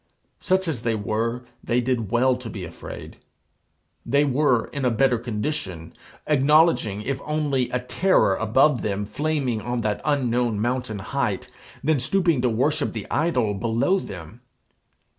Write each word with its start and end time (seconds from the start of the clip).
Such 0.39 0.67
as 0.67 0.81
they 0.81 0.95
were, 0.95 1.43
they 1.63 1.79
did 1.79 2.09
well 2.09 2.35
to 2.35 2.49
be 2.49 2.63
afraid. 2.63 3.17
They 4.03 4.25
were 4.25 4.65
in 4.73 4.83
a 4.83 4.89
better 4.89 5.19
condition, 5.19 5.93
acknowledging 6.25 7.03
if 7.03 7.21
only 7.23 7.69
a 7.69 7.81
terror 7.81 8.33
above 8.33 8.81
them, 8.81 9.05
flaming 9.05 9.61
on 9.61 9.81
that 9.81 10.01
unknown 10.03 10.59
mountain 10.59 10.97
height, 10.97 11.51
than 11.83 11.99
stooping 11.99 12.41
to 12.41 12.49
worship 12.49 12.93
the 12.93 13.05
idol 13.11 13.53
below 13.53 13.99
them. 13.99 14.41